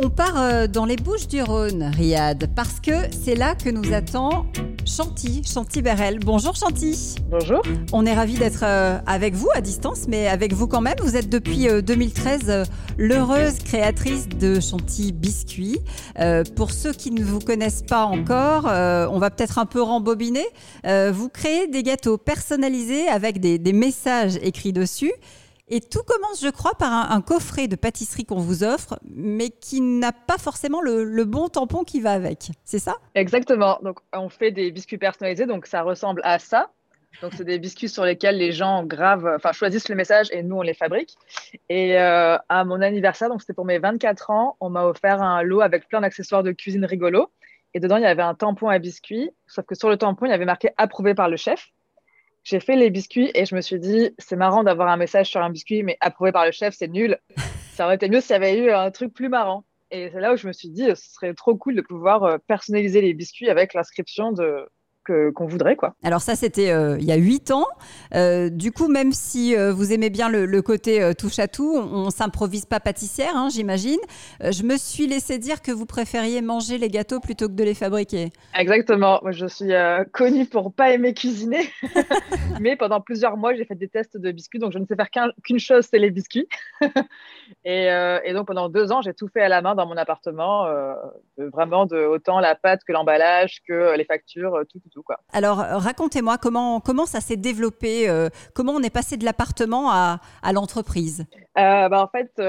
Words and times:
On 0.00 0.10
part 0.10 0.40
euh, 0.40 0.68
dans 0.68 0.84
les 0.84 0.94
Bouches 0.94 1.26
du 1.26 1.42
Rhône, 1.42 1.82
Riyad, 1.82 2.48
parce 2.54 2.78
que 2.78 2.92
c'est 3.10 3.34
là 3.34 3.56
que 3.56 3.68
nous 3.68 3.92
attend 3.92 4.46
Chanty, 4.86 5.42
Chanty 5.44 5.82
Berel. 5.82 6.20
Bonjour 6.20 6.54
Chanty. 6.54 7.16
Bonjour. 7.28 7.62
On 7.92 8.06
est 8.06 8.14
ravis 8.14 8.38
d'être 8.38 8.62
euh, 8.62 9.00
avec 9.08 9.34
vous 9.34 9.48
à 9.56 9.60
distance, 9.60 10.06
mais 10.06 10.28
avec 10.28 10.52
vous 10.52 10.68
quand 10.68 10.80
même. 10.80 10.94
Vous 11.02 11.16
êtes 11.16 11.28
depuis 11.28 11.66
2013 11.82 12.42
euh, 12.46 12.64
l'heureuse 12.96 13.58
créatrice 13.58 14.28
de 14.28 14.60
Chanty 14.60 15.10
Biscuits. 15.10 15.80
pour 16.54 16.70
ceux 16.70 16.92
qui 16.92 17.10
ne 17.10 17.24
vous 17.24 17.40
connaissent 17.40 17.82
pas 17.82 18.04
encore, 18.04 18.66
on 18.66 19.18
va 19.18 19.30
peut-être 19.30 19.58
un 19.58 19.66
peu 19.66 19.82
rembobiner. 19.82 20.46
vous 20.84 21.28
créez 21.28 21.66
des 21.66 21.82
gâteaux 21.82 22.18
personnalisés 22.18 23.08
avec 23.08 23.40
des, 23.40 23.58
des 23.58 23.72
messages 23.72 24.36
écrits 24.42 24.72
dessus. 24.72 25.12
Et 25.70 25.80
tout 25.80 26.02
commence, 26.02 26.42
je 26.42 26.48
crois, 26.48 26.72
par 26.78 27.12
un, 27.12 27.20
coffret 27.20 27.68
de 27.68 27.76
pâtisserie 27.76 28.24
qu'on 28.24 28.38
vous 28.38 28.64
offre, 28.64 28.98
mais 29.04 29.50
qui 29.50 29.80
n'a 29.80 30.12
pas 30.12 30.38
forcément 30.38 30.80
le, 30.80 31.24
bon 31.24 31.48
tampon 31.48 31.84
qui 31.84 32.00
va 32.00 32.12
avec. 32.12 32.50
C'est 32.64 32.78
ça? 32.78 32.96
Exactement. 33.14 33.78
Donc, 33.82 33.98
on 34.14 34.28
fait 34.28 34.50
des 34.50 34.70
biscuits 34.70 34.98
personnalisés, 34.98 35.46
donc 35.46 35.66
ça 35.66 35.82
ressemble 35.82 36.22
à 36.24 36.38
ça. 36.38 36.70
Donc, 37.20 37.32
c'est 37.34 37.44
des 37.44 37.58
biscuits 37.58 37.88
sur 37.88 38.04
lesquels 38.04 38.38
les 38.38 38.52
gens 38.52 38.84
gravent, 38.84 39.30
enfin, 39.36 39.52
choisissent 39.52 39.88
le 39.88 39.94
message 39.94 40.28
et 40.30 40.42
nous, 40.42 40.56
on 40.56 40.62
les 40.62 40.74
fabrique. 40.74 41.16
Et 41.68 41.98
euh, 41.98 42.38
à 42.48 42.64
mon 42.64 42.80
anniversaire, 42.80 43.28
donc 43.28 43.40
c'était 43.42 43.54
pour 43.54 43.64
mes 43.64 43.78
24 43.78 44.30
ans, 44.30 44.56
on 44.60 44.70
m'a 44.70 44.84
offert 44.84 45.20
un 45.20 45.42
lot 45.42 45.60
avec 45.60 45.88
plein 45.88 46.00
d'accessoires 46.00 46.42
de 46.42 46.52
cuisine 46.52 46.84
rigolo. 46.84 47.30
Et 47.74 47.80
dedans, 47.80 47.96
il 47.96 48.02
y 48.02 48.06
avait 48.06 48.22
un 48.22 48.34
tampon 48.34 48.68
à 48.68 48.78
biscuits, 48.78 49.30
sauf 49.46 49.66
que 49.66 49.74
sur 49.74 49.90
le 49.90 49.96
tampon, 49.96 50.26
il 50.26 50.30
y 50.30 50.34
avait 50.34 50.46
marqué 50.46 50.70
approuvé 50.78 51.14
par 51.14 51.28
le 51.28 51.36
chef. 51.36 51.70
J'ai 52.44 52.60
fait 52.60 52.76
les 52.76 52.90
biscuits 52.90 53.30
et 53.34 53.44
je 53.44 53.54
me 53.54 53.60
suis 53.60 53.78
dit, 53.78 54.10
c'est 54.18 54.36
marrant 54.36 54.64
d'avoir 54.64 54.88
un 54.88 54.96
message 54.96 55.28
sur 55.28 55.42
un 55.42 55.50
biscuit, 55.50 55.82
mais 55.82 55.96
approuvé 56.00 56.32
par 56.32 56.46
le 56.46 56.52
chef, 56.52 56.74
c'est 56.74 56.88
nul. 56.88 57.18
Ça 57.74 57.84
aurait 57.84 57.96
été 57.96 58.08
mieux 58.08 58.20
s'il 58.20 58.32
y 58.32 58.34
avait 58.34 58.58
eu 58.58 58.70
un 58.70 58.90
truc 58.90 59.12
plus 59.12 59.28
marrant. 59.28 59.64
Et 59.90 60.10
c'est 60.12 60.20
là 60.20 60.32
où 60.32 60.36
je 60.36 60.46
me 60.46 60.52
suis 60.52 60.68
dit, 60.68 60.84
ce 60.88 61.12
serait 61.12 61.34
trop 61.34 61.56
cool 61.56 61.74
de 61.74 61.80
pouvoir 61.80 62.24
euh, 62.24 62.38
personnaliser 62.46 63.00
les 63.00 63.14
biscuits 63.14 63.48
avec 63.48 63.72
l'inscription 63.74 64.32
de 64.32 64.68
qu'on 65.34 65.46
voudrait. 65.46 65.76
Quoi. 65.76 65.94
Alors 66.02 66.20
ça, 66.20 66.36
c'était 66.36 66.70
euh, 66.70 66.96
il 67.00 67.04
y 67.04 67.12
a 67.12 67.16
huit 67.16 67.50
ans. 67.50 67.66
Euh, 68.14 68.48
du 68.50 68.72
coup, 68.72 68.88
même 68.88 69.12
si 69.12 69.56
euh, 69.56 69.72
vous 69.72 69.92
aimez 69.92 70.10
bien 70.10 70.28
le, 70.28 70.62
côté 70.62 71.12
touche 71.16 71.38
à 71.38 71.48
tout, 71.48 71.76
on, 71.76 72.06
ne 72.06 72.10
s'improvise 72.10 72.66
pas 72.66 72.80
pâtissière, 72.80 73.36
hein, 73.36 73.48
j'imagine. 73.50 73.98
je 74.40 74.62
me 74.64 74.76
suis 74.76 75.06
laissé 75.06 75.38
dire 75.38 75.62
que 75.62 75.70
vous 75.70 75.86
préfériez 75.86 76.42
manger 76.42 76.78
les 76.78 76.88
gâteaux 76.88 77.20
plutôt 77.20 77.46
que 77.48 77.52
de 77.52 77.64
les 77.64 77.74
fabriquer. 77.74 78.30
Exactement. 78.58 79.20
Moi, 79.22 79.32
je 79.32 79.46
suis 79.46 79.72
connue 80.12 80.46
pour 80.46 80.72
pas 80.72 80.90
aimer 80.90 81.14
cuisiner, 81.14 81.70
mais 82.60 82.76
pendant 82.76 83.00
plusieurs 83.00 83.36
mois, 83.36 83.54
j'ai 83.54 83.64
fait 83.64 83.76
des 83.76 83.88
tests 83.88 84.16
de 84.16 84.32
biscuits, 84.32 84.58
donc 84.58 84.72
je 84.72 84.78
ne 84.78 84.84
sais 84.84 84.96
faire 84.96 85.08
qu'une 85.44 85.58
chose, 85.58 85.86
c'est 85.90 85.98
les 85.98 86.10
biscuits. 86.10 86.48
et, 87.64 87.86
et, 88.24 88.32
donc 88.32 88.46
pendant 88.46 88.68
deux 88.68 88.92
ans, 88.92 89.00
j'ai 89.00 89.14
tout 89.14 89.28
fait 89.28 89.42
à 89.42 89.48
la 89.48 89.62
main 89.62 89.74
dans 89.74 89.86
mon 89.86 89.96
appartement, 89.96 90.66
vraiment 91.38 91.86
de 91.86 91.98
autant 91.98 92.40
la 92.40 92.54
pâte 92.54 92.80
que 92.86 92.92
l'emballage, 92.92 93.62
que 93.66 93.96
les 93.96 94.04
factures, 94.04 94.60
tout, 94.70 94.80
tout, 94.80 94.90
tout. 94.90 94.97
Alors, 95.32 95.60
euh, 95.60 95.76
racontez-moi 95.78 96.38
comment, 96.38 96.80
comment 96.80 97.06
ça 97.06 97.20
s'est 97.20 97.36
développé, 97.36 98.08
euh, 98.08 98.28
comment 98.54 98.72
on 98.72 98.82
est 98.82 98.92
passé 98.92 99.16
de 99.16 99.24
l'appartement 99.24 99.90
à, 99.90 100.20
l'entreprise 100.52 101.24
euh, 101.58 101.88
bah, 101.88 102.02
En 102.02 102.08
fait, 102.08 102.40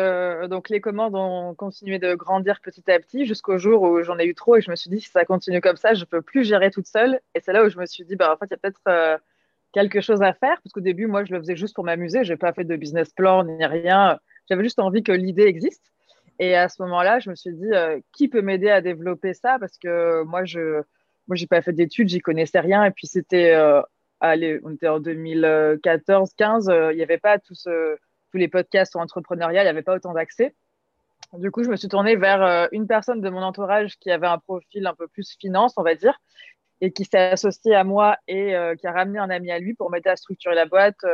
donc 0.50 0.70
les 0.70 0.82
commandes 0.82 1.16
ont 1.16 1.54
continué 1.56 2.00
de 2.00 2.16
grandir 2.16 2.60
petit 2.62 2.90
à 2.92 3.00
petit 3.00 3.26
jusqu'au 3.26 3.58
jour 3.58 3.82
où 3.82 4.04
j'en 4.04 4.18
ai 4.18 4.26
eu 4.26 4.36
trop 4.36 4.56
et 4.56 4.62
je 4.62 4.72
me 4.72 4.76
suis 4.76 4.90
dit, 4.90 5.02
si 5.02 5.10
ça 5.10 5.26
continue 5.26 5.62
comme 5.62 5.78
ça, 5.78 5.94
je 5.94 6.02
ne 6.02 6.06
peux 6.06 6.22
plus 6.22 6.44
gérer 6.44 6.72
toute 6.72 6.88
seule. 6.88 7.20
Et 7.36 7.40
c'est 7.40 7.54
là 7.54 7.64
où 7.64 7.70
je 7.70 7.78
me 7.78 7.86
suis 7.86 8.06
dit, 8.06 8.16
bah, 8.16 8.34
en 8.34 8.38
fait, 8.38 8.46
il 8.46 8.52
y 8.52 8.54
a 8.54 8.58
peut-être 8.58 9.22
quelque 9.72 10.02
chose 10.02 10.22
à 10.22 10.34
faire, 10.34 10.60
parce 10.64 10.74
qu'au 10.74 10.80
début, 10.80 11.08
moi, 11.08 11.24
je 11.26 11.34
le 11.34 11.40
faisais 11.40 11.56
juste 11.56 11.76
pour 11.76 11.84
m'amuser, 11.84 12.24
je 12.24 12.34
n'ai 12.34 12.38
pas 12.38 12.54
fait 12.54 12.64
de 12.64 12.76
business 12.76 13.12
plan 13.14 13.44
ni 13.44 13.66
rien. 13.66 14.20
J'avais 14.50 14.64
juste 14.64 14.80
envie 14.80 15.04
que 15.04 15.12
l'idée 15.12 15.44
existe. 15.44 15.84
Et 16.40 16.56
à 16.56 16.70
ce 16.70 16.82
moment-là, 16.84 17.20
je 17.20 17.30
me 17.30 17.36
suis 17.36 17.54
dit, 17.54 17.70
qui 18.14 18.30
peut 18.30 18.42
m'aider 18.42 18.70
à 18.70 18.82
développer 18.82 19.34
ça? 19.34 19.58
Parce 19.60 19.78
que 19.78 20.24
moi, 20.24 20.46
je 20.46 20.82
moi, 21.30 21.36
j'ai 21.36 21.48
pas 21.48 21.62
fait 21.62 21.74
d'études, 21.74 22.10
j'y 22.10 22.20
connaissais 22.20 22.60
rien. 22.60 22.84
Et 22.84 22.92
puis, 22.92 23.06
c'était, 23.06 23.54
euh, 23.54 23.82
allez, 24.20 24.60
on 24.64 24.74
était 24.74 24.88
en 24.88 25.00
2014, 25.00 26.34
15, 26.36 26.70
euh, 26.70 26.92
il 26.92 26.98
n'y 26.98 27.04
avait 27.04 27.20
pas 27.20 27.38
tous 27.38 27.70
les 28.34 28.48
podcasts 28.48 28.92
sur 28.92 29.02
il 29.06 29.38
n'y 29.38 29.58
avait 29.60 29.84
pas 29.84 29.96
autant 29.96 30.14
d'accès. 30.14 30.56
Du 31.34 31.52
coup, 31.52 31.64
je 31.64 31.70
me 31.70 31.76
suis 31.76 31.88
tournée 31.88 32.16
vers 32.16 32.42
euh, 32.44 32.68
une 32.72 32.88
personne 32.88 33.22
de 33.22 33.30
mon 33.30 33.44
entourage 33.44 34.00
qui 34.00 34.10
avait 34.10 34.26
un 34.26 34.40
profil 34.40 34.88
un 34.88 34.96
peu 34.96 35.08
plus 35.08 35.38
finance, 35.40 35.76
on 35.78 35.84
va 35.84 35.94
dire, 35.94 36.20
et 36.82 36.92
qui 36.92 37.06
s'est 37.06 37.20
associée 37.20 37.76
à 37.76 37.84
moi 37.84 38.18
et 38.28 38.56
qui 38.80 38.88
a 38.88 38.92
ramené 38.92 39.20
un 39.20 39.30
ami 39.30 39.52
à 39.52 39.60
lui 39.60 39.76
pour 39.76 39.92
m'aider 39.92 40.10
à 40.10 40.16
structurer 40.16 40.56
la 40.56 40.66
boîte, 40.66 41.06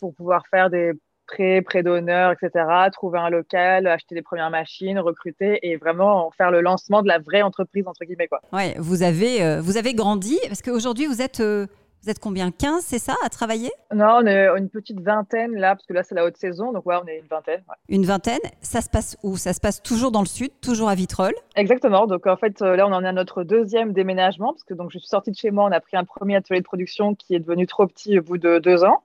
pour 0.00 0.14
pouvoir 0.14 0.46
faire 0.48 0.70
des 0.70 0.94
prêt, 1.26 1.62
prêt 1.62 1.82
d'honneur, 1.82 2.32
etc. 2.32 2.64
Trouver 2.92 3.18
un 3.18 3.30
local, 3.30 3.86
acheter 3.86 4.14
les 4.14 4.22
premières 4.22 4.50
machines, 4.50 4.98
recruter 4.98 5.58
et 5.62 5.76
vraiment 5.76 6.30
faire 6.36 6.50
le 6.50 6.60
lancement 6.60 7.02
de 7.02 7.08
la 7.08 7.18
vraie 7.18 7.42
entreprise 7.42 7.86
entre 7.86 8.04
guillemets 8.04 8.28
quoi. 8.28 8.40
Ouais, 8.52 8.74
vous 8.78 9.02
avez 9.02 9.42
euh, 9.42 9.60
vous 9.60 9.76
avez 9.76 9.94
grandi 9.94 10.38
parce 10.46 10.62
qu'aujourd'hui 10.62 11.06
vous 11.06 11.22
êtes 11.22 11.40
euh, 11.40 11.66
vous 12.06 12.10
êtes 12.10 12.20
combien 12.20 12.52
15, 12.52 12.84
c'est 12.84 13.00
ça, 13.00 13.16
à 13.24 13.28
travailler? 13.28 13.72
Non, 13.92 14.20
on 14.22 14.26
est 14.26 14.46
une 14.56 14.68
petite 14.68 15.00
vingtaine 15.00 15.56
là, 15.56 15.74
parce 15.74 15.86
que 15.86 15.92
là, 15.92 16.04
c'est 16.04 16.14
la 16.14 16.24
haute 16.24 16.36
saison. 16.36 16.70
Donc, 16.70 16.86
ouais, 16.86 16.94
on 17.02 17.06
est 17.08 17.18
une 17.18 17.26
vingtaine. 17.26 17.62
Une 17.88 18.04
vingtaine 18.04 18.38
Ça 18.60 18.80
se 18.80 18.88
passe 18.88 19.16
où? 19.24 19.36
Ça 19.36 19.52
se 19.52 19.58
passe 19.58 19.82
toujours 19.82 20.12
dans 20.12 20.20
le 20.20 20.26
sud, 20.26 20.52
toujours 20.60 20.88
à 20.88 20.94
Vitrolles? 20.94 21.34
Exactement. 21.56 22.06
Donc, 22.06 22.28
en 22.28 22.36
fait, 22.36 22.62
euh, 22.62 22.76
là, 22.76 22.86
on 22.86 22.92
en 22.92 23.02
est 23.02 23.08
à 23.08 23.12
notre 23.12 23.42
deuxième 23.42 23.92
déménagement, 23.92 24.52
parce 24.52 24.62
que 24.62 24.74
donc, 24.74 24.92
je 24.92 24.98
suis 24.98 25.08
sortie 25.08 25.32
de 25.32 25.36
chez 25.36 25.50
moi. 25.50 25.64
On 25.64 25.72
a 25.72 25.80
pris 25.80 25.96
un 25.96 26.04
premier 26.04 26.36
atelier 26.36 26.60
de 26.60 26.64
production 26.64 27.16
qui 27.16 27.34
est 27.34 27.40
devenu 27.40 27.66
trop 27.66 27.88
petit 27.88 28.20
au 28.20 28.22
bout 28.22 28.38
de 28.38 28.60
deux 28.60 28.84
ans. 28.84 29.02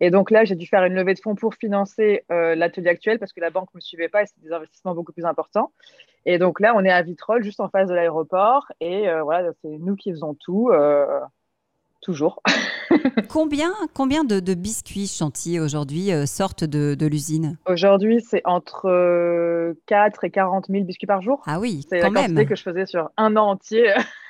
Et 0.00 0.10
donc 0.10 0.30
là, 0.30 0.44
j'ai 0.44 0.54
dû 0.54 0.66
faire 0.66 0.84
une 0.84 0.94
levée 0.94 1.14
de 1.14 1.20
fonds 1.20 1.34
pour 1.34 1.54
financer 1.54 2.24
euh, 2.30 2.54
l'atelier 2.54 2.90
actuel 2.90 3.18
parce 3.18 3.32
que 3.32 3.40
la 3.40 3.50
banque 3.50 3.68
ne 3.74 3.78
me 3.78 3.80
suivait 3.80 4.08
pas 4.08 4.22
et 4.22 4.26
c'était 4.26 4.48
des 4.48 4.52
investissements 4.52 4.94
beaucoup 4.94 5.12
plus 5.12 5.24
importants. 5.24 5.72
Et 6.26 6.38
donc 6.38 6.60
là, 6.60 6.74
on 6.76 6.84
est 6.84 6.90
à 6.90 7.02
Vitrolles, 7.02 7.42
juste 7.42 7.60
en 7.60 7.68
face 7.68 7.88
de 7.88 7.94
l'aéroport. 7.94 8.66
Et 8.80 9.08
euh, 9.08 9.22
voilà, 9.22 9.50
c'est 9.62 9.78
nous 9.78 9.96
qui 9.96 10.10
faisons 10.12 10.34
tout, 10.34 10.70
euh, 10.70 11.20
toujours. 12.00 12.42
combien 13.28 13.72
combien 13.92 14.24
de, 14.24 14.54
biscuits 14.54 15.08
chantiers 15.08 15.58
aujourd'hui 15.58 16.10
sortent 16.26 16.64
de, 16.64 16.94
de 16.94 17.06
l'usine? 17.06 17.58
Aujourd'hui, 17.66 18.20
c'est 18.20 18.42
entre 18.44 19.74
4 19.86 20.24
et 20.24 20.30
40 20.30 20.66
000 20.68 20.84
biscuits 20.84 21.06
par 21.06 21.22
jour. 21.22 21.42
Ah 21.46 21.58
oui, 21.58 21.84
c'est 21.88 22.00
la 22.00 22.10
quantité 22.10 22.46
que 22.46 22.54
je 22.54 22.62
faisais 22.62 22.86
sur 22.86 23.10
un 23.16 23.36
an 23.36 23.50
entier. 23.50 23.92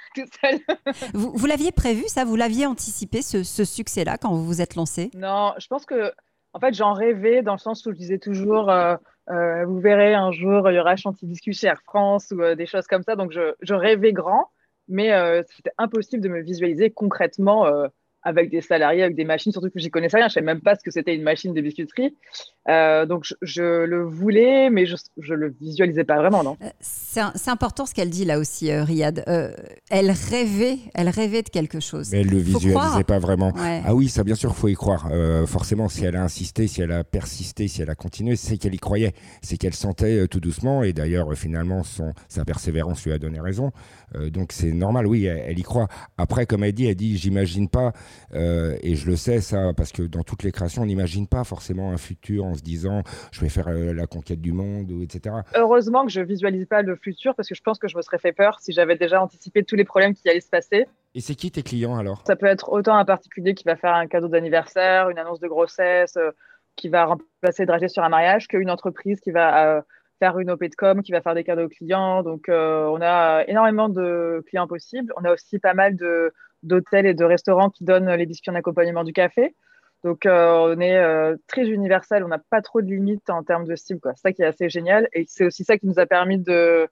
vous, 1.14 1.32
vous 1.34 1.46
l'aviez 1.46 1.72
prévu, 1.72 2.04
ça? 2.06 2.24
Vous 2.24 2.36
l'aviez 2.36 2.66
anticipé, 2.66 3.22
ce, 3.22 3.42
succès-là, 3.42 4.18
quand 4.18 4.30
vous 4.30 4.44
vous 4.44 4.60
êtes 4.60 4.74
lancé? 4.74 5.10
Non, 5.14 5.54
je 5.58 5.66
pense 5.66 5.86
que, 5.86 6.12
en 6.52 6.60
fait, 6.60 6.74
j'en 6.74 6.92
rêvais 6.92 7.42
dans 7.42 7.52
le 7.52 7.58
sens 7.58 7.84
où 7.86 7.92
je 7.92 7.96
disais 7.96 8.18
toujours, 8.18 8.70
euh, 8.70 8.96
euh, 9.30 9.64
vous 9.66 9.80
verrez, 9.80 10.14
un 10.14 10.32
jour, 10.32 10.70
il 10.70 10.76
y 10.76 10.80
aura 10.80 10.96
Chantilly 10.96 11.32
Biscuit 11.32 11.52
chez 11.52 11.66
Air 11.66 11.82
France 11.82 12.32
ou 12.34 12.42
euh, 12.42 12.54
des 12.54 12.66
choses 12.66 12.86
comme 12.86 13.02
ça. 13.02 13.16
Donc, 13.16 13.32
je, 13.32 13.54
je 13.60 13.74
rêvais 13.74 14.12
grand, 14.12 14.50
mais 14.88 15.10
c'était 15.54 15.72
impossible 15.76 16.22
de 16.22 16.30
me 16.30 16.40
visualiser 16.40 16.90
concrètement 16.90 17.66
avec 18.22 18.50
des 18.50 18.60
salariés, 18.60 19.02
avec 19.02 19.16
des 19.16 19.24
machines, 19.24 19.52
surtout 19.52 19.70
que 19.70 19.78
j'y 19.78 19.90
connaissais 19.90 20.16
rien. 20.16 20.28
Je 20.28 20.34
savais 20.34 20.46
même 20.46 20.60
pas 20.60 20.74
ce 20.74 20.82
que 20.82 20.90
c'était 20.90 21.14
une 21.14 21.22
machine 21.22 21.54
de 21.54 21.60
biscuiterie. 21.60 22.16
Euh, 22.68 23.06
donc 23.06 23.24
je, 23.40 23.84
le 23.84 24.02
voulais, 24.04 24.70
mais 24.70 24.86
je 24.86 24.96
ne 25.16 25.34
le 25.34 25.54
visualisais 25.60 26.04
pas 26.04 26.16
vraiment, 26.16 26.42
non. 26.42 26.56
Euh, 26.62 26.68
c'est 26.80 27.50
important 27.50 27.86
ce 27.86 27.94
qu'elle 27.94 28.10
dit 28.10 28.24
là 28.24 28.38
aussi, 28.38 28.70
euh, 28.70 28.84
Riyad. 28.84 29.24
elle 29.90 30.10
rêvait, 30.10 30.78
elle 30.94 31.08
rêvait 31.08 31.42
de 31.42 31.48
quelque 31.48 31.80
chose. 31.80 32.10
Mais 32.12 32.20
elle 32.20 32.28
le 32.28 32.38
visualisait 32.38 33.04
pas 33.04 33.18
vraiment. 33.18 33.52
Ah 33.56 33.94
oui, 33.94 34.08
ça 34.08 34.24
bien 34.24 34.34
sûr, 34.34 34.54
faut 34.54 34.68
y 34.68 34.74
croire. 34.74 35.10
forcément, 35.46 35.88
si 35.88 36.04
elle 36.04 36.16
a 36.16 36.22
insisté, 36.22 36.66
si 36.66 36.82
elle 36.82 36.92
a 36.92 37.04
persisté, 37.04 37.68
si 37.68 37.82
elle 37.82 37.90
a 37.90 37.94
continué, 37.94 38.36
c'est 38.36 38.58
qu'elle 38.58 38.74
y 38.74 38.78
croyait, 38.78 39.12
c'est 39.42 39.56
qu'elle 39.56 39.74
sentait 39.74 40.26
tout 40.28 40.40
doucement. 40.40 40.82
Et 40.82 40.92
d'ailleurs, 40.92 41.32
finalement, 41.34 41.84
son, 41.84 42.12
sa 42.28 42.44
persévérance 42.44 43.04
lui 43.04 43.12
a 43.12 43.18
donné 43.18 43.40
raison. 43.40 43.72
donc 44.32 44.52
c'est 44.52 44.72
normal, 44.72 45.06
oui, 45.06 45.24
elle, 45.24 45.42
elle, 45.46 45.58
y 45.58 45.62
croit. 45.62 45.88
Après, 46.18 46.46
comme 46.46 46.64
elle 46.64 46.72
dit, 46.72 46.86
elle 46.86 46.96
dit, 46.96 47.16
j'imagine 47.16 47.68
pas 47.68 47.92
euh, 48.34 48.76
et 48.82 48.94
je 48.94 49.06
le 49.06 49.16
sais, 49.16 49.40
ça, 49.40 49.72
parce 49.76 49.92
que 49.92 50.02
dans 50.02 50.22
toutes 50.22 50.42
les 50.42 50.52
créations, 50.52 50.82
on 50.82 50.86
n'imagine 50.86 51.26
pas 51.26 51.44
forcément 51.44 51.90
un 51.92 51.96
futur 51.96 52.44
en 52.44 52.54
se 52.54 52.62
disant 52.62 53.02
je 53.32 53.40
vais 53.40 53.48
faire 53.48 53.68
euh, 53.68 53.92
la 53.92 54.06
conquête 54.06 54.40
du 54.40 54.52
monde, 54.52 54.90
etc. 55.02 55.36
Heureusement 55.54 56.04
que 56.04 56.12
je 56.12 56.20
visualise 56.20 56.66
pas 56.66 56.82
le 56.82 56.96
futur 56.96 57.34
parce 57.34 57.48
que 57.48 57.54
je 57.54 57.62
pense 57.62 57.78
que 57.78 57.88
je 57.88 57.96
me 57.96 58.02
serais 58.02 58.18
fait 58.18 58.32
peur 58.32 58.58
si 58.60 58.72
j'avais 58.72 58.96
déjà 58.96 59.22
anticipé 59.22 59.62
tous 59.64 59.76
les 59.76 59.84
problèmes 59.84 60.14
qui 60.14 60.28
allaient 60.28 60.40
se 60.40 60.50
passer. 60.50 60.86
Et 61.14 61.20
c'est 61.20 61.34
qui 61.34 61.50
tes 61.50 61.62
clients 61.62 61.96
alors? 61.96 62.22
Ça 62.26 62.36
peut 62.36 62.46
être 62.46 62.70
autant 62.70 62.96
un 62.96 63.04
particulier 63.04 63.54
qui 63.54 63.64
va 63.64 63.76
faire 63.76 63.94
un 63.94 64.06
cadeau 64.06 64.28
d'anniversaire, 64.28 65.10
une 65.10 65.18
annonce 65.18 65.40
de 65.40 65.48
grossesse, 65.48 66.16
euh, 66.16 66.30
qui 66.76 66.88
va 66.88 67.06
remplacer 67.06 67.66
dragé 67.66 67.88
sur 67.88 68.04
un 68.04 68.08
mariage, 68.08 68.46
qu'une 68.46 68.70
entreprise 68.70 69.20
qui 69.20 69.32
va 69.32 69.84
faire 70.20 70.38
une 70.38 70.50
OP 70.50 70.62
de 70.62 70.74
com, 70.76 71.02
qui 71.02 71.10
va 71.10 71.20
faire 71.20 71.34
des 71.34 71.42
cadeaux 71.42 71.64
aux 71.64 71.68
clients. 71.68 72.22
Donc, 72.22 72.44
on 72.48 73.00
a 73.02 73.42
énormément 73.48 73.88
de 73.88 74.44
clients 74.46 74.68
possibles. 74.68 75.12
On 75.16 75.24
a 75.24 75.32
aussi 75.32 75.58
pas 75.58 75.74
mal 75.74 75.96
de 75.96 76.32
d'hôtels 76.62 77.06
et 77.06 77.14
de 77.14 77.24
restaurants 77.24 77.70
qui 77.70 77.84
donnent 77.84 78.12
les 78.12 78.26
biscuits 78.26 78.50
en 78.50 78.54
accompagnement 78.54 79.04
du 79.04 79.12
café. 79.12 79.54
Donc, 80.04 80.26
euh, 80.26 80.74
on 80.76 80.80
est 80.80 80.96
euh, 80.96 81.36
très 81.48 81.66
universel, 81.66 82.22
on 82.22 82.28
n'a 82.28 82.38
pas 82.38 82.62
trop 82.62 82.80
de 82.80 82.86
limites 82.86 83.28
en 83.30 83.42
termes 83.42 83.64
de 83.64 83.74
cible. 83.74 84.00
C'est 84.14 84.22
ça 84.22 84.32
qui 84.32 84.42
est 84.42 84.46
assez 84.46 84.68
génial. 84.68 85.08
Et 85.12 85.24
c'est 85.26 85.44
aussi 85.44 85.64
ça 85.64 85.76
qui 85.76 85.86
nous 85.86 85.98
a 85.98 86.06
permis 86.06 86.38
de, 86.38 86.88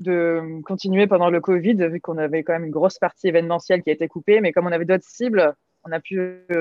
de 0.00 0.60
continuer 0.64 1.06
pendant 1.06 1.30
le 1.30 1.40
Covid, 1.40 1.76
vu 1.88 2.00
qu'on 2.00 2.18
avait 2.18 2.42
quand 2.42 2.54
même 2.54 2.64
une 2.64 2.72
grosse 2.72 2.98
partie 2.98 3.28
événementielle 3.28 3.82
qui 3.82 3.90
a 3.90 3.92
été 3.92 4.08
coupée. 4.08 4.40
Mais 4.40 4.52
comme 4.52 4.66
on 4.66 4.72
avait 4.72 4.84
d'autres 4.84 5.04
cibles, 5.06 5.54
on 5.84 5.92
a 5.92 6.00
pu 6.00 6.20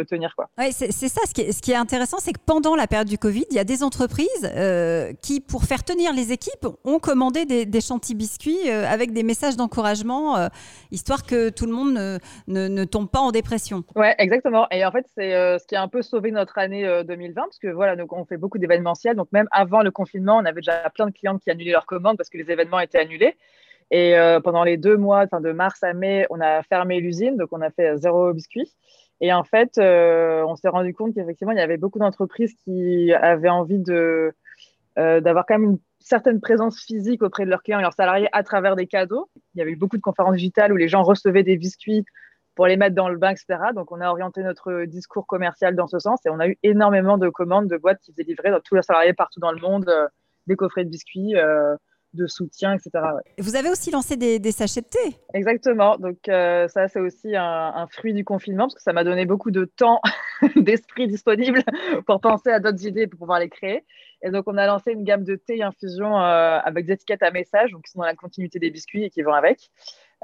tenir. 0.10 0.34
Quoi. 0.36 0.50
Ouais, 0.58 0.72
c'est, 0.72 0.92
ça, 0.92 1.22
ce 1.28 1.34
qui 1.34 1.42
est, 1.42 1.52
ce 1.52 1.62
qui 1.62 1.72
est 1.72 1.76
intéressant, 1.76 2.18
c'est 2.20 2.34
que 2.34 2.40
pendant 2.46 2.76
la 2.76 2.88
période 2.88 3.08
du 3.08 3.18
Covid, 3.18 3.46
il 3.50 3.56
y 3.56 3.60
a 3.60 3.64
des 3.64 3.84
entreprises 3.84 4.52
qui, 5.22 5.42
pour 5.42 5.64
faire 5.64 5.84
tenir 5.84 6.14
les 6.14 6.32
équipes, 6.32 6.68
ont 6.86 7.00
commandé 7.00 7.46
des, 7.46 7.66
des 7.66 7.82
chantilly 7.82 8.16
biscuits 8.16 8.70
avec 8.70 9.12
des 9.14 9.24
messages 9.24 9.58
d'encouragement, 9.58 10.50
histoire 10.92 11.26
que 11.26 11.50
tout 11.50 11.66
le 11.66 11.74
monde 11.74 11.94
ne, 11.94 12.18
ne, 12.48 12.68
ne, 12.68 12.84
tombe 12.86 13.10
pas 13.10 13.20
en 13.20 13.32
dépression. 13.32 13.84
Ouais, 13.96 14.16
exactement. 14.18 14.68
Et 14.72 14.86
en 14.86 14.92
fait, 14.92 15.06
c'est 15.16 15.32
ce 15.32 15.66
qui 15.68 15.76
a 15.76 15.82
un 15.82 15.88
peu 15.88 16.02
sauvé 16.02 16.32
notre 16.32 16.58
année 16.58 17.04
2020, 17.06 17.42
parce 17.42 17.60
que 17.60 17.68
voilà, 17.68 17.96
donc, 17.96 18.14
on 18.14 18.26
fait 18.26 18.38
beaucoup 18.38 18.58
d'événementiels. 18.58 19.16
Donc 19.16 19.32
même 19.32 19.48
avant 19.52 19.82
le 19.82 19.92
confinement, 19.92 20.38
on 20.38 20.46
avait 20.46 20.62
déjà 20.62 20.90
plein 20.90 21.08
de 21.08 21.12
clients 21.12 21.38
qui 21.38 21.50
annulaient 21.50 21.72
leurs 21.72 21.86
commandes 21.86 22.18
parce 22.18 22.30
que 22.30 22.38
les 22.38 22.52
événements 22.52 22.80
étaient 22.80 23.00
annulés. 23.00 23.36
Et 23.92 24.18
euh, 24.18 24.40
pendant 24.40 24.64
les 24.64 24.78
deux 24.78 24.98
mois, 24.98 25.26
de 25.26 25.52
mars 25.52 25.84
à 25.84 25.94
mai, 25.94 26.26
on 26.30 26.40
a 26.42 26.62
fermé 26.64 27.00
l'usine, 27.00 27.38
donc 27.38 27.50
on 27.52 27.62
a 27.62 27.72
fait 27.72 27.98
zéro 27.98 28.34
biscuit. 28.34 28.72
Et 29.22 29.34
en 29.34 29.44
fait, 29.44 29.78
euh, 29.78 30.44
on 30.48 30.56
s'est 30.56 30.70
rendu 30.70 30.94
compte 30.94 31.14
qu'effectivement, 31.14 31.52
il 31.52 31.58
y 31.58 31.62
avait 31.62 31.78
beaucoup 31.78 32.00
d'entreprises 32.00 32.54
qui 32.64 33.14
avaient 33.14 33.50
envie 33.50 33.84
euh, 33.90 34.32
d'avoir 34.96 35.46
quand 35.46 35.60
même 35.60 35.72
une 35.72 35.80
certaine 36.00 36.40
présence 36.40 36.82
physique 36.82 37.22
auprès 37.22 37.46
de 37.46 37.50
leurs 37.50 37.62
clients 37.62 37.80
et 37.80 37.82
leurs 37.82 37.94
salariés 37.94 38.30
à 38.32 38.44
travers 38.44 38.76
des 38.76 38.88
cadeaux. 38.88 39.30
Il 39.56 39.60
y 39.60 39.62
avait 39.62 39.72
eu 39.72 39.76
beaucoup 39.76 39.98
de 39.98 40.02
conférences 40.02 40.36
digitales 40.36 40.72
où 40.72 40.78
les 40.78 40.88
gens 40.88 41.04
recevaient 41.04 41.44
des 41.44 41.58
biscuits 41.58 42.06
pour 42.56 42.68
les 42.68 42.78
mettre 42.78 42.96
dans 42.96 43.10
le 43.10 43.18
bain, 43.18 43.32
etc. 43.32 43.58
Donc, 43.76 43.92
on 43.92 44.02
a 44.02 44.10
orienté 44.10 44.42
notre 44.42 44.86
discours 44.86 45.28
commercial 45.28 45.76
dans 45.76 45.88
ce 45.88 46.00
sens 46.00 46.26
et 46.26 46.30
on 46.30 46.40
a 46.40 46.48
eu 46.48 46.58
énormément 46.64 47.18
de 47.18 47.30
commandes 47.30 47.68
de 47.68 47.78
boîtes 47.78 48.00
qui 48.02 48.12
faisaient 48.12 48.24
livrer 48.24 48.52
dans 48.52 48.60
tous 48.60 48.76
les 48.76 48.82
salariés 48.82 49.14
partout 49.14 49.40
dans 49.40 49.52
le 49.52 49.60
monde 49.60 49.90
des 50.48 50.56
coffrets 50.56 50.84
de 50.86 50.90
biscuits 50.90 51.36
de 52.14 52.28
soutien, 52.28 52.74
etc. 52.74 52.92
Vous 53.38 53.56
avez 53.56 53.70
aussi 53.70 53.92
lancé 53.92 54.18
des, 54.18 54.52
sachets 54.52 54.82
de 54.82 54.88
thé. 54.88 55.18
Exactement. 55.34 55.98
Donc 55.98 56.18
euh, 56.28 56.68
ça, 56.68 56.88
c'est 56.88 57.00
aussi 57.00 57.36
un, 57.36 57.88
fruit 57.92 58.14
du 58.14 58.24
confinement 58.24 58.66
parce 58.66 58.76
que 58.76 58.82
ça 58.82 58.94
m'a 58.94 59.04
donné 59.04 59.26
beaucoup 59.26 59.52
de 59.52 59.66
temps, 59.66 60.02
d'esprit 60.56 61.08
disponible 61.08 61.64
pour 62.08 62.20
penser 62.20 62.50
à 62.50 62.60
d'autres 62.60 62.86
idées 62.86 63.02
et 63.02 63.08
pour 63.08 63.20
pouvoir 63.20 63.40
les 63.40 63.50
créer. 63.50 63.86
Et 64.22 64.32
donc 64.32 64.46
on 64.48 64.58
a 64.58 64.66
lancé 64.66 64.92
une 64.92 65.04
gamme 65.04 65.24
de 65.24 65.36
thé 65.36 65.58
et 65.58 65.64
infusion 65.64 66.20
euh, 66.20 66.60
avec 66.64 66.86
des 66.86 66.94
étiquettes 66.94 67.24
à 67.24 67.32
message, 67.32 67.72
donc 67.72 67.84
qui 67.84 67.92
sont 67.92 68.00
dans 68.00 68.06
la 68.06 68.16
continuité 68.16 68.60
des 68.60 68.72
biscuits 68.72 69.04
et 69.04 69.10
qui 69.10 69.22
vont 69.22 69.34
avec. 69.34 69.70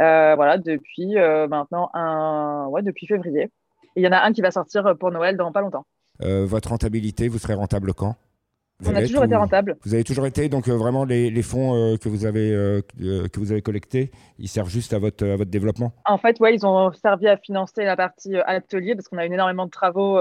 Euh, 0.01 0.35
voilà, 0.35 0.57
depuis 0.57 1.15
maintenant 1.49 1.89
un, 1.93 2.67
ouais, 2.69 2.81
depuis 2.81 3.07
février. 3.07 3.51
il 3.95 4.03
y 4.03 4.07
en 4.07 4.11
a 4.11 4.21
un 4.21 4.33
qui 4.33 4.41
va 4.41 4.51
sortir 4.51 4.95
pour 4.99 5.11
Noël 5.11 5.37
dans 5.37 5.51
pas 5.51 5.61
longtemps. 5.61 5.85
votre 6.19 6.69
rentabilité, 6.69 7.27
vous 7.27 7.37
serez 7.37 7.53
rentable 7.53 7.93
quand? 7.93 8.15
On 8.83 8.95
a 8.95 9.01
toujours 9.01 9.23
été 9.23 9.35
rentable. 9.35 9.77
Vous 9.85 9.93
avez 9.93 10.03
toujours 10.03 10.25
été, 10.25 10.49
donc 10.49 10.67
euh, 10.67 10.75
vraiment 10.75 11.05
les, 11.05 11.29
les 11.29 11.41
fonds 11.41 11.75
euh, 11.75 11.97
que, 11.97 12.09
vous 12.09 12.25
avez, 12.25 12.51
euh, 12.51 12.81
que 12.99 13.39
vous 13.39 13.51
avez 13.51 13.61
collectés, 13.61 14.11
ils 14.37 14.49
servent 14.49 14.69
juste 14.69 14.93
à 14.93 14.99
votre, 14.99 15.25
à 15.25 15.37
votre 15.37 15.51
développement 15.51 15.93
En 16.05 16.17
fait, 16.17 16.39
ouais, 16.39 16.55
ils 16.55 16.65
ont 16.65 16.91
servi 16.93 17.27
à 17.27 17.37
financer 17.37 17.83
la 17.83 17.95
partie 17.95 18.35
atelier 18.35 18.95
parce 18.95 19.07
qu'on 19.07 19.17
a 19.17 19.25
eu 19.25 19.33
énormément 19.33 19.65
de 19.65 19.71
travaux 19.71 20.19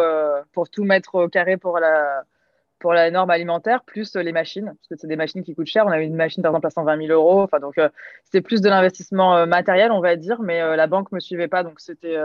pour 0.52 0.68
tout 0.68 0.84
mettre 0.84 1.16
au 1.16 1.28
carré 1.28 1.56
pour 1.56 1.78
la, 1.78 2.22
pour 2.84 2.92
la 2.92 3.10
norme 3.10 3.30
alimentaire, 3.30 3.82
plus 3.82 4.14
les 4.14 4.32
machines, 4.32 4.66
parce 4.66 4.88
que 4.90 4.94
c'est 4.98 5.06
des 5.06 5.16
machines 5.16 5.42
qui 5.42 5.54
coûtent 5.54 5.68
cher. 5.68 5.86
On 5.86 5.90
a 5.90 6.00
une 6.00 6.14
machine, 6.14 6.42
par 6.42 6.50
exemple, 6.50 6.66
à 6.66 6.70
120 6.70 7.06
000 7.06 7.12
euros. 7.12 7.40
Enfin, 7.40 7.58
donc, 7.58 7.80
c'était 8.24 8.42
plus 8.42 8.60
de 8.60 8.68
l'investissement 8.68 9.46
matériel, 9.46 9.90
on 9.90 10.00
va 10.00 10.16
dire, 10.16 10.42
mais 10.42 10.76
la 10.76 10.86
banque 10.86 11.10
ne 11.10 11.16
me 11.16 11.20
suivait 11.20 11.48
pas. 11.48 11.62
Donc, 11.62 11.80
c'était 11.80 12.18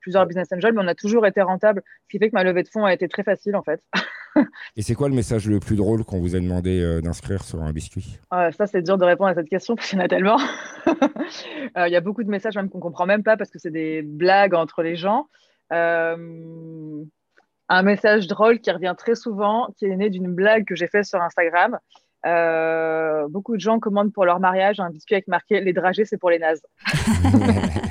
plusieurs 0.00 0.24
business 0.26 0.52
angels, 0.52 0.72
mais 0.72 0.82
on 0.84 0.86
a 0.86 0.94
toujours 0.94 1.26
été 1.26 1.42
rentable, 1.42 1.82
ce 2.04 2.08
qui 2.10 2.18
fait 2.20 2.28
que 2.28 2.36
ma 2.36 2.44
levée 2.44 2.62
de 2.62 2.68
fonds 2.68 2.84
a 2.84 2.92
été 2.94 3.08
très 3.08 3.24
facile, 3.24 3.56
en 3.56 3.62
fait. 3.62 3.82
Et 4.76 4.82
c'est 4.82 4.94
quoi 4.94 5.08
le 5.08 5.14
message 5.14 5.48
le 5.48 5.60
plus 5.60 5.76
drôle 5.76 6.04
qu'on 6.04 6.20
vous 6.20 6.36
a 6.36 6.40
demandé 6.40 6.80
euh, 6.80 7.00
d'inscrire 7.00 7.42
sur 7.42 7.62
un 7.62 7.72
biscuit? 7.72 8.18
Ah, 8.30 8.52
Ça, 8.52 8.66
c'est 8.66 8.82
dur 8.82 8.98
de 8.98 9.04
répondre 9.04 9.30
à 9.30 9.34
cette 9.34 9.48
question 9.48 9.74
parce 9.74 9.88
qu'il 9.88 9.98
y 9.98 10.02
en 10.02 10.04
a 10.04 10.08
tellement. 10.08 10.38
Euh, 11.76 11.86
il 11.86 11.92
y 11.92 11.96
a 11.96 12.00
beaucoup 12.00 12.24
de 12.24 12.30
messages 12.30 12.56
même 12.56 12.70
qu'on 12.70 12.80
comprend 12.80 13.04
même 13.04 13.22
pas 13.22 13.36
parce 13.36 13.50
que 13.50 13.58
c'est 13.58 13.70
des 13.70 14.00
blagues 14.00 14.54
entre 14.54 14.82
les 14.82 14.96
gens. 14.96 15.28
Euh, 15.70 17.04
un 17.68 17.82
message 17.82 18.26
drôle 18.26 18.60
qui 18.60 18.70
revient 18.70 18.94
très 18.96 19.14
souvent, 19.14 19.68
qui 19.78 19.86
est 19.86 19.96
né 19.96 20.10
d'une 20.10 20.32
blague 20.34 20.64
que 20.64 20.74
j'ai 20.74 20.88
faite 20.88 21.04
sur 21.04 21.20
Instagram. 21.20 21.78
beaucoup 23.30 23.56
de 23.56 23.60
gens 23.60 23.78
commandent 23.78 24.12
pour 24.12 24.24
leur 24.24 24.40
mariage 24.40 24.80
un 24.80 24.90
biscuit 24.90 25.14
avec 25.14 25.28
marqué 25.28 25.60
Les 25.60 25.72
dragées, 25.72 26.04
c'est 26.04 26.18
pour 26.18 26.30
les 26.30 26.38
nazes. 26.38 26.62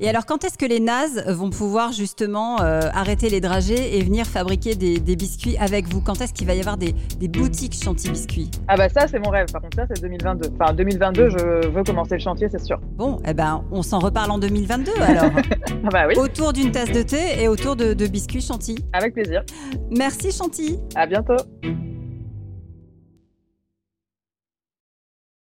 Et 0.00 0.08
alors, 0.08 0.26
quand 0.26 0.44
est-ce 0.44 0.56
que 0.56 0.66
les 0.66 0.78
nazes 0.78 1.24
vont 1.26 1.50
pouvoir 1.50 1.92
justement 1.92 2.60
euh, 2.60 2.80
arrêter 2.92 3.30
les 3.30 3.40
dragées 3.40 3.98
et 3.98 4.02
venir 4.02 4.26
fabriquer 4.26 4.76
des, 4.76 5.16
biscuits 5.16 5.56
avec 5.58 5.88
vous? 5.88 6.00
Quand 6.00 6.20
est-ce 6.20 6.32
qu'il 6.32 6.46
va 6.46 6.54
y 6.54 6.60
avoir 6.60 6.76
des, 6.76 6.94
boutiques 7.28 7.74
chantier 7.74 8.10
biscuits 8.10 8.50
Ah 8.68 8.76
bah 8.76 8.88
ça, 8.88 9.08
c'est 9.08 9.18
mon 9.18 9.30
rêve. 9.30 9.46
Par 9.52 9.60
contre, 9.60 9.76
ça, 9.76 9.86
c'est 9.92 10.00
2022. 10.00 10.50
Enfin, 10.58 10.72
2022, 10.72 11.30
je 11.30 11.68
veux 11.68 11.82
commencer 11.82 12.14
le 12.14 12.20
chantier, 12.20 12.48
c'est 12.48 12.62
sûr. 12.62 12.78
Bon, 12.96 13.18
eh 13.26 13.34
ben, 13.34 13.64
on 13.72 13.82
s'en 13.82 13.98
reparle 13.98 14.30
en 14.30 14.38
2022 14.38 14.92
alors. 15.00 15.30
ah 15.84 15.88
bah 15.90 16.06
oui. 16.08 16.14
Autour 16.16 16.52
d'une 16.52 16.70
tasse 16.70 16.92
de 16.92 17.02
thé 17.02 17.42
et 17.42 17.48
autour 17.48 17.74
de, 17.74 17.92
de 17.92 18.06
biscuits 18.06 18.40
chantilly. 18.40 18.84
Avec 18.92 19.14
plaisir. 19.14 19.42
Merci 19.90 20.30
Chantilly. 20.32 20.78
À 20.94 21.06
bientôt. 21.06 21.36